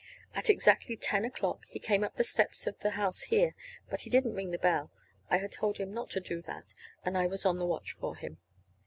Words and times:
At 0.33 0.49
exactly 0.49 0.97
ten 0.97 1.25
o'clock 1.25 1.65
he 1.67 1.77
came 1.77 2.03
up 2.03 2.15
the 2.15 2.23
steps 2.23 2.65
of 2.65 2.75
the 2.79 2.89
house 2.97 3.21
here, 3.21 3.53
but 3.87 4.01
he 4.01 4.09
didn't 4.09 4.33
ring 4.33 4.49
the 4.49 4.57
bell. 4.57 4.89
I 5.29 5.37
had 5.37 5.51
told 5.51 5.77
him 5.77 5.93
not 5.93 6.09
to 6.09 6.19
do 6.19 6.41
that, 6.41 6.73
and 7.05 7.15
I 7.15 7.27
was 7.27 7.45
on 7.45 7.59
the 7.59 7.67
watch 7.67 7.91
for 7.91 8.15
him. 8.15 8.39